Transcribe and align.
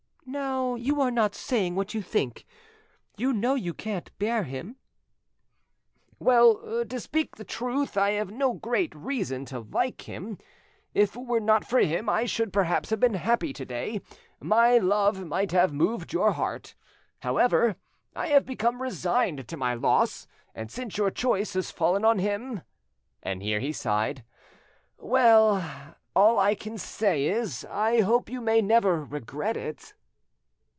Now 0.23 0.75
you 0.75 1.01
are 1.01 1.11
not 1.11 1.35
saying 1.35 1.75
what 1.75 1.93
you 1.93 2.01
think, 2.01 2.45
you 3.17 3.33
know 3.33 3.53
you 3.55 3.73
can't 3.73 4.17
bear 4.17 4.43
him." 4.43 4.77
"Well, 6.19 6.85
to 6.85 6.99
speak 7.01 7.35
the 7.35 7.43
truth, 7.43 7.97
I 7.97 8.11
have 8.11 8.31
no 8.31 8.53
great 8.53 8.95
reason 8.95 9.43
to 9.45 9.59
like 9.59 10.07
him. 10.07 10.37
If 10.93 11.17
it 11.17 11.25
were 11.25 11.41
not 11.41 11.65
for 11.65 11.79
him, 11.79 12.07
I 12.07 12.23
should 12.23 12.53
perhaps 12.53 12.91
have 12.91 12.99
been 13.01 13.15
happy 13.15 13.51
to 13.51 13.65
day; 13.65 13.99
my 14.39 14.77
love 14.77 15.25
might 15.25 15.51
have 15.51 15.73
moved 15.73 16.13
your 16.13 16.31
heart. 16.31 16.75
However, 17.19 17.75
I 18.15 18.27
have 18.27 18.45
become 18.45 18.81
resigned 18.81 19.49
to 19.49 19.57
my 19.57 19.73
loss, 19.73 20.27
and 20.55 20.71
since 20.71 20.97
your 20.97 21.11
choice 21.11 21.55
has 21.55 21.71
fallen 21.71 22.05
on 22.05 22.19
him,"—and 22.19 23.43
here 23.43 23.59
he 23.59 23.73
sighed,—"well, 23.73 24.23
all 26.15 26.39
I 26.39 26.55
can 26.55 26.77
say 26.77 27.25
is, 27.25 27.65
I 27.69 27.99
hope 27.99 28.29
you 28.29 28.39
may 28.39 28.61
never 28.61 29.03
regret 29.03 29.57
it." 29.57 29.93